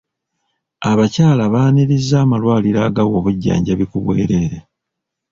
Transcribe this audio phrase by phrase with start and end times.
[0.91, 4.57] Abakyala baaniriza amalwaliro agawa obujjanjabi ku bwereere.